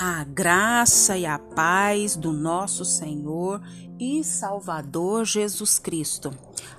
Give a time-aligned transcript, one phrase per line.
[0.00, 3.60] A graça e a paz do nosso Senhor
[3.98, 6.32] e Salvador Jesus Cristo.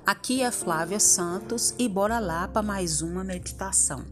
[0.06, 4.06] Aqui é Flávia Santos e bora lá para mais uma meditação.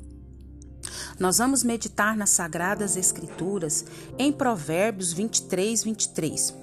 [1.19, 3.87] Nós vamos meditar nas Sagradas Escrituras
[4.19, 6.54] em Provérbios 23, 23.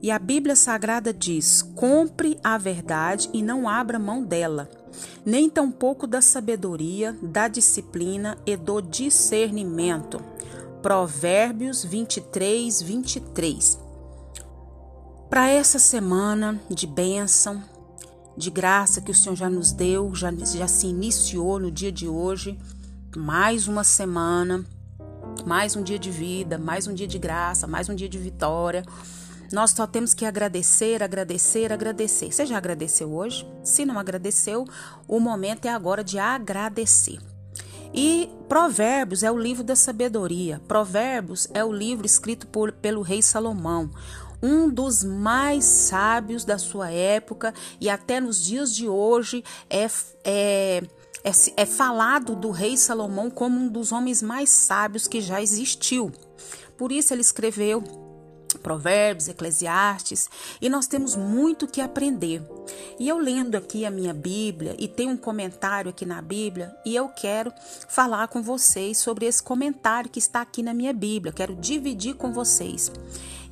[0.00, 4.70] E a Bíblia Sagrada diz: compre a verdade e não abra mão dela,
[5.26, 10.31] nem tampouco da sabedoria, da disciplina e do discernimento
[10.82, 13.78] Provérbios 23, 23.
[15.30, 17.62] Para essa semana de bênção,
[18.36, 22.08] de graça que o Senhor já nos deu, já, já se iniciou no dia de
[22.08, 22.58] hoje,
[23.16, 24.64] mais uma semana,
[25.46, 28.84] mais um dia de vida, mais um dia de graça, mais um dia de vitória.
[29.52, 32.32] Nós só temos que agradecer, agradecer, agradecer.
[32.32, 33.46] Você já agradeceu hoje?
[33.62, 34.66] Se não agradeceu,
[35.06, 37.20] o momento é agora de agradecer.
[37.94, 40.60] E Provérbios é o livro da sabedoria.
[40.66, 43.90] Provérbios é o livro escrito por, pelo rei Salomão,
[44.42, 49.86] um dos mais sábios da sua época e até nos dias de hoje é,
[50.24, 50.82] é,
[51.22, 56.10] é, é falado do rei Salomão como um dos homens mais sábios que já existiu.
[56.76, 57.84] Por isso ele escreveu
[58.62, 60.28] Provérbios, Eclesiastes,
[60.60, 62.42] e nós temos muito que aprender.
[62.98, 66.94] E eu lendo aqui a minha Bíblia e tem um comentário aqui na Bíblia, e
[66.94, 67.52] eu quero
[67.88, 72.32] falar com vocês sobre esse comentário que está aqui na minha Bíblia, quero dividir com
[72.32, 72.90] vocês.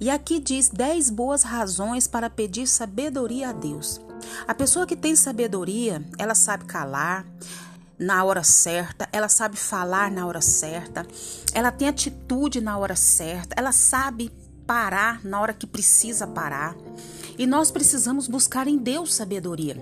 [0.00, 4.00] E aqui diz 10 boas razões para pedir sabedoria a Deus.
[4.46, 7.26] A pessoa que tem sabedoria, ela sabe calar,
[8.00, 11.06] na hora certa, ela sabe falar na hora certa,
[11.52, 14.32] ela tem atitude na hora certa, ela sabe
[14.70, 16.76] parar na hora que precisa parar.
[17.36, 19.76] E nós precisamos buscar em Deus sabedoria.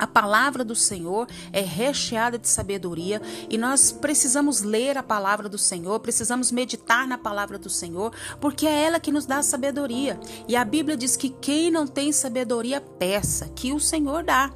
[0.00, 5.56] A palavra do Senhor é recheada de sabedoria e nós precisamos ler a palavra do
[5.56, 10.18] Senhor, precisamos meditar na palavra do Senhor, porque é ela que nos dá sabedoria.
[10.48, 14.52] E a Bíblia diz que quem não tem sabedoria, peça, que o Senhor dá.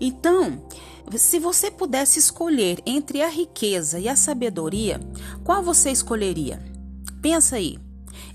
[0.00, 0.64] Então,
[1.14, 4.98] se você pudesse escolher entre a riqueza e a sabedoria,
[5.44, 6.58] qual você escolheria?
[7.20, 7.78] Pensa aí.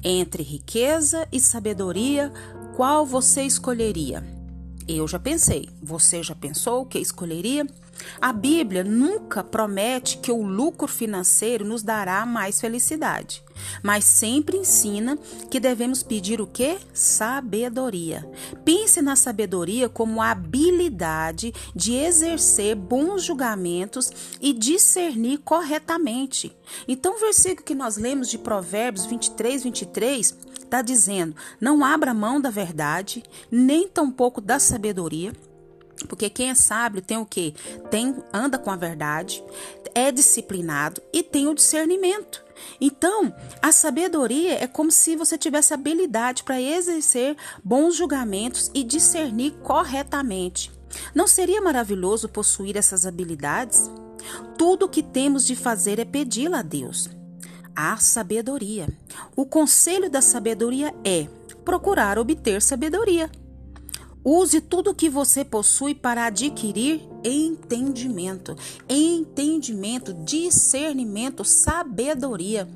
[0.03, 2.31] Entre riqueza e sabedoria,
[2.75, 4.23] qual você escolheria?
[4.87, 5.69] Eu já pensei.
[5.83, 7.67] Você já pensou o que escolheria?
[8.21, 13.43] A Bíblia nunca promete que o lucro financeiro nos dará mais felicidade,
[13.81, 15.17] mas sempre ensina
[15.49, 16.77] que devemos pedir o que?
[16.93, 18.29] Sabedoria.
[18.65, 24.11] Pense na sabedoria como a habilidade de exercer bons julgamentos
[24.41, 26.55] e discernir corretamente.
[26.87, 32.39] Então, o versículo que nós lemos de Provérbios 23, 23 está dizendo: não abra mão
[32.39, 35.33] da verdade, nem tampouco da sabedoria
[36.07, 37.53] porque quem é sábio tem o que?
[37.89, 39.43] Tem anda com a verdade,
[39.93, 42.43] é disciplinado e tem o discernimento.
[42.79, 49.51] Então, a sabedoria é como se você tivesse habilidade para exercer bons julgamentos e discernir
[49.63, 50.71] corretamente.
[51.13, 53.89] Não seria maravilhoso possuir essas habilidades?
[54.57, 57.09] Tudo o que temos de fazer é pedi-la a Deus.
[57.75, 58.89] A sabedoria.
[59.35, 61.27] O conselho da sabedoria é
[61.63, 63.29] procurar obter sabedoria.
[64.23, 68.55] Use tudo o que você possui para adquirir entendimento.
[68.87, 72.67] Entendimento, discernimento, sabedoria.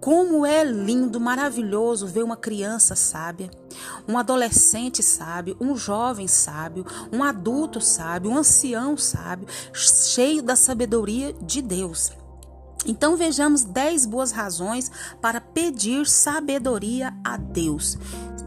[0.00, 3.48] Como é lindo, maravilhoso ver uma criança sábia,
[4.08, 11.32] um adolescente sábio, um jovem sábio, um adulto sábio, um ancião sábio, cheio da sabedoria
[11.34, 12.10] de Deus.
[12.86, 17.96] Então vejamos 10 boas razões para pedir sabedoria a Deus.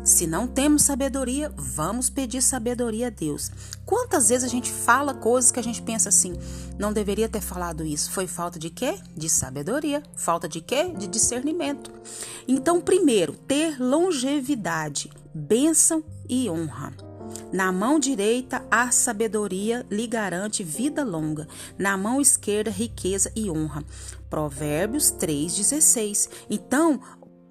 [0.04, 3.50] Se não temos sabedoria, vamos pedir sabedoria a Deus.
[3.86, 6.34] Quantas vezes a gente fala coisas que a gente pensa assim,
[6.78, 8.12] não deveria ter falado isso?
[8.12, 9.00] Foi falta de quê?
[9.18, 10.04] De sabedoria.
[10.16, 10.94] Falta de quê?
[10.96, 11.92] De discernimento.
[12.48, 16.94] Então, primeiro, ter longevidade, bênção e honra.
[17.52, 21.48] Na mão direita, a sabedoria lhe garante vida longa.
[21.78, 23.84] Na mão esquerda, riqueza e honra.
[24.30, 26.30] Provérbios 3,16.
[26.50, 27.00] Então,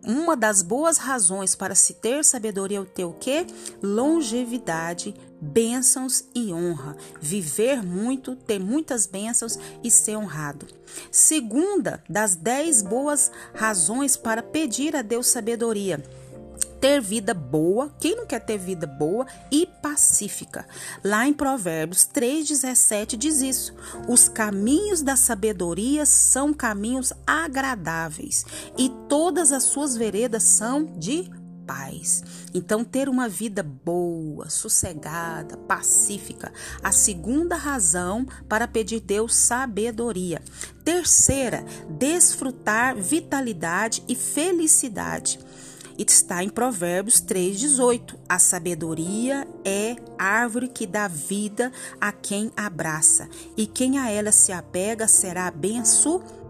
[0.06, 3.46] uma das boas razões para se ter sabedoria é o quê?
[3.82, 6.94] Longevidade, bênçãos e honra.
[7.20, 10.66] Viver muito, ter muitas bênçãos e ser honrado.
[11.10, 16.02] Segunda das dez boas razões para pedir a Deus sabedoria
[16.84, 20.66] ter vida boa, quem não quer ter vida boa e pacífica?
[21.04, 23.74] Lá em Provérbios 3,17 diz isso:
[24.08, 28.44] os caminhos da sabedoria são caminhos agradáveis,
[28.76, 31.30] e todas as suas veredas são de
[31.66, 32.22] paz.
[32.52, 36.52] Então, ter uma vida boa, sossegada, pacífica,
[36.82, 40.42] a segunda razão para pedir Deus sabedoria.
[40.84, 45.38] Terceira, desfrutar vitalidade e felicidade.
[45.98, 48.16] Está em Provérbios 3,18.
[48.28, 54.52] A sabedoria é árvore que dá vida a quem abraça, e quem a ela se
[54.52, 56.44] apega será abençoado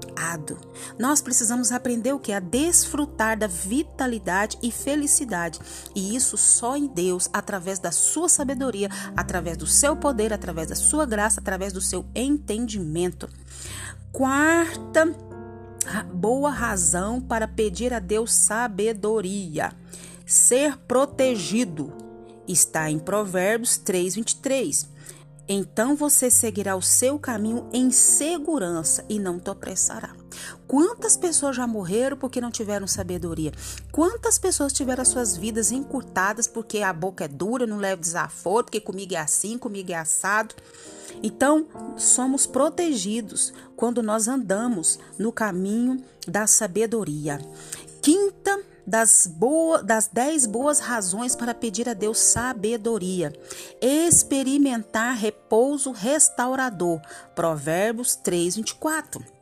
[0.98, 2.32] nós precisamos aprender o que?
[2.32, 5.60] A desfrutar da vitalidade e felicidade.
[5.94, 10.74] E isso só em Deus, através da sua sabedoria, através do seu poder, através da
[10.74, 13.28] sua graça, através do seu entendimento.
[14.12, 15.12] Quarta
[16.12, 19.72] boa razão para pedir a Deus sabedoria.
[20.26, 21.92] Ser protegido.
[22.46, 24.88] Está em Provérbios 3:23.
[25.46, 30.14] Então você seguirá o seu caminho em segurança e não te opressará.
[30.66, 33.52] Quantas pessoas já morreram porque não tiveram sabedoria?
[33.92, 38.80] Quantas pessoas tiveram suas vidas encurtadas porque a boca é dura, não leva desaforo, porque
[38.80, 40.54] comigo é assim, comigo é assado?
[41.22, 41.66] Então,
[41.96, 47.38] somos protegidos quando nós andamos no caminho da sabedoria.
[48.02, 53.32] Quinta das, boa, das dez boas razões para pedir a Deus sabedoria.
[53.80, 57.00] Experimentar repouso restaurador.
[57.34, 59.33] Provérbios 3, 24.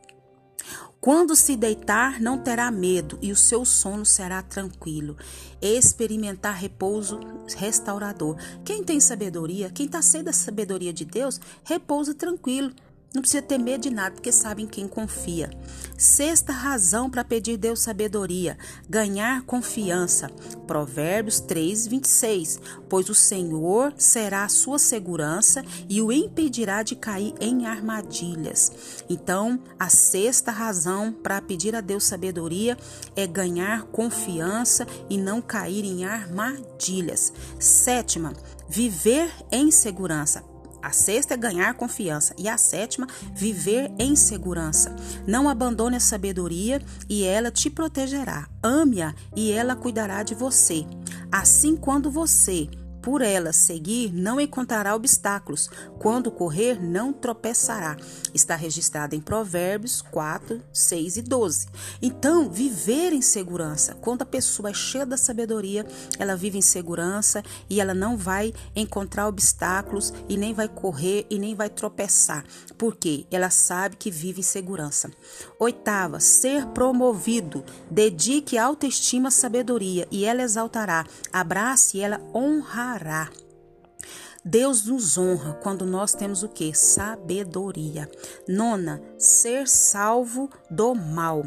[1.03, 5.17] Quando se deitar, não terá medo e o seu sono será tranquilo.
[5.61, 7.19] Experimentar repouso
[7.57, 8.37] restaurador.
[8.65, 12.71] Quem tem sabedoria, quem está cheio da sabedoria de Deus, repousa tranquilo.
[13.15, 15.51] Não precisa ter medo de nada, porque sabe em quem confia.
[15.99, 18.57] Sexta razão para pedir Deus sabedoria:
[18.89, 20.31] ganhar confiança.
[20.67, 22.61] Provérbios 3, 26.
[22.89, 28.73] Pois o Senhor será a sua segurança e o impedirá de cair em armadilhas.
[29.11, 32.79] Então, a sexta razão para pedir a Deus sabedoria
[33.15, 37.31] é ganhar confiança e não cair em armadilhas.
[37.59, 38.33] Sétima,
[38.69, 40.52] viver em segurança.
[40.83, 42.35] A sexta é ganhar confiança.
[42.37, 44.95] E a sétima, viver em segurança.
[45.27, 48.49] Não abandone a sabedoria e ela te protegerá.
[48.63, 50.85] Ame-a e ela cuidará de você.
[51.31, 52.69] Assim, quando você
[53.03, 55.69] por ela seguir, não encontrará obstáculos.
[55.99, 57.97] Quando correr, não tropeçará.
[58.33, 61.67] Está registrado em Provérbios 4, 6 e 12.
[62.01, 63.95] Então, viver em segurança.
[64.01, 65.85] Quando a pessoa é cheia da sabedoria,
[66.17, 71.39] ela vive em segurança e ela não vai encontrar obstáculos e nem vai correr e
[71.39, 72.45] nem vai tropeçar.
[72.79, 75.11] Porque ela sabe que vive em segurança.
[75.59, 77.65] Oitava, ser promovido.
[77.91, 81.05] Dedique autoestima à sabedoria e ela exaltará.
[81.33, 82.92] Abrace e ela honrará
[84.45, 86.75] Deus nos honra quando nós temos o que?
[86.75, 88.11] Sabedoria.
[88.49, 91.45] Nona, ser salvo do mal.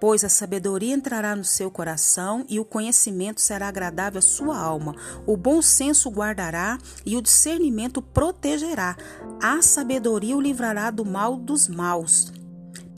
[0.00, 4.94] Pois a sabedoria entrará no seu coração e o conhecimento será agradável à sua alma.
[5.26, 8.96] O bom senso guardará e o discernimento protegerá.
[9.42, 12.37] A sabedoria o livrará do mal dos maus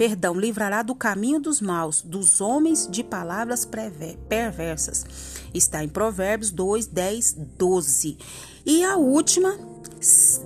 [0.00, 3.69] perdão, livrará do caminho dos maus, dos homens de palavras
[4.31, 5.05] perversas.
[5.52, 8.17] Está em Provérbios 2, 10, 12.
[8.64, 9.58] E a última,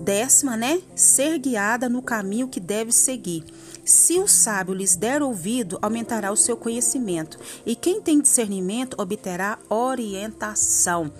[0.01, 0.83] décima, né?
[0.97, 3.45] Ser guiada no caminho que deve seguir.
[3.85, 9.57] Se o sábio lhes der ouvido, aumentará o seu conhecimento, e quem tem discernimento obterá
[9.69, 11.13] orientação.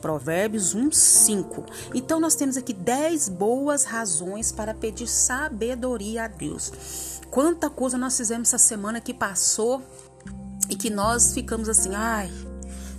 [0.00, 1.66] Provérbios 1, 5.
[1.92, 7.19] Então, nós temos aqui 10 boas razões para pedir sabedoria a Deus.
[7.30, 9.82] Quanta coisa nós fizemos essa semana que passou
[10.68, 12.30] e que nós ficamos assim, ai,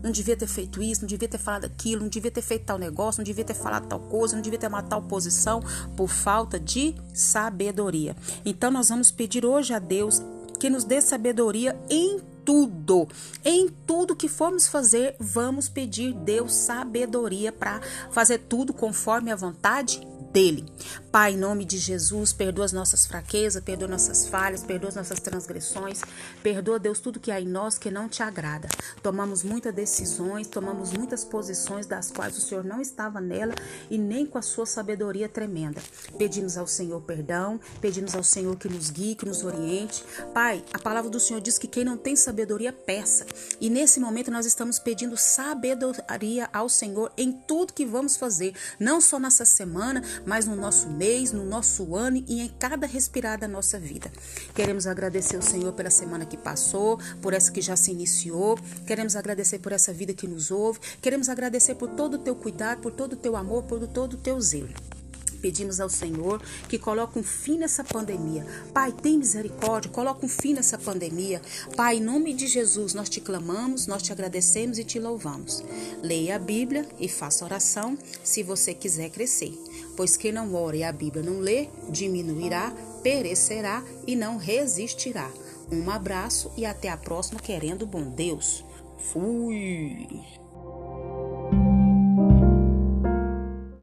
[0.02, 2.78] não devia ter feito isso, não devia ter falado aquilo, não devia ter feito tal
[2.78, 5.62] negócio, não devia ter falado tal coisa, não devia ter uma tal posição
[5.96, 8.16] por falta de sabedoria.
[8.46, 10.22] Então nós vamos pedir hoje a Deus
[10.60, 13.08] que nos dê sabedoria em tudo.
[13.44, 20.02] Em tudo que formos fazer, vamos pedir Deus sabedoria para fazer tudo conforme a vontade
[20.32, 20.66] dele.
[21.12, 25.20] Pai, em nome de Jesus, perdoa as nossas fraquezas, perdoa nossas falhas, perdoa as nossas
[25.20, 26.02] transgressões,
[26.42, 28.70] perdoa, Deus, tudo que há em nós que não te agrada.
[29.04, 33.54] Tomamos muitas decisões, tomamos muitas posições das quais o Senhor não estava nela
[33.90, 35.82] e nem com a sua sabedoria tremenda.
[36.18, 40.04] Pedimos ao Senhor perdão, pedimos ao Senhor que nos guie, que nos oriente.
[40.34, 43.26] Pai, a palavra do Senhor diz que quem não tem sabedoria, peça.
[43.60, 49.02] E nesse momento nós estamos pedindo sabedoria ao Senhor em tudo que vamos fazer, não
[49.02, 53.48] só nessa semana, mas no nosso mês, no nosso ano e em cada respirar da
[53.48, 54.12] nossa vida.
[54.54, 58.58] Queremos agradecer ao Senhor pela semana que passou, por essa que já se iniciou.
[58.86, 60.80] Queremos agradecer por essa vida que nos ouve.
[61.02, 64.18] Queremos agradecer por todo o teu cuidado, por todo o teu amor, por todo o
[64.18, 65.01] teu zelo.
[65.42, 68.46] Pedimos ao Senhor que coloque um fim nessa pandemia.
[68.74, 71.42] Pai, tem misericórdia, coloca um fim nessa pandemia.
[71.76, 75.64] Pai, em nome de Jesus, nós te clamamos, nós te agradecemos e te louvamos.
[76.02, 79.54] Leia a Bíblia e faça oração se você quiser crescer.
[79.98, 82.72] Pois quem não ora e a Bíblia não lê, diminuirá,
[83.02, 85.32] perecerá e não resistirá.
[85.72, 88.64] Um abraço e até a próxima, querendo bom Deus.
[89.12, 90.41] Fui!